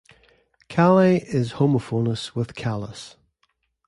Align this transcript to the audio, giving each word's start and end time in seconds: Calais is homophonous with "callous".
Calais 0.67 1.23
is 1.31 1.53
homophonous 1.53 2.33
with 2.33 2.55
"callous". 2.55 3.17